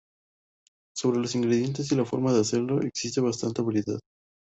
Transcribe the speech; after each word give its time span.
Sobre 0.97 1.19
los 1.19 1.35
ingredientes 1.35 1.91
y 1.91 1.95
la 1.95 2.05
forma 2.05 2.33
de 2.33 2.41
hacerlo 2.41 2.81
existe 2.81 3.21
bastante 3.21 3.61
variedad. 3.61 3.99